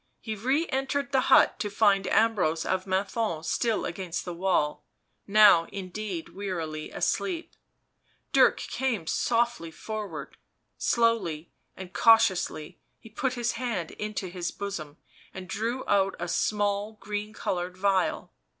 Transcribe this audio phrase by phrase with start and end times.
[0.19, 4.83] He re entered the hut to find Ambrose of Menthon still against the wall,
[5.27, 7.53] now indeed wearily asleep;
[8.33, 10.37] Dirk came softly forward;
[10.75, 14.97] slowly and cautiously he put his hand into his bosom
[15.35, 18.31] and drew out a small green coloured phial.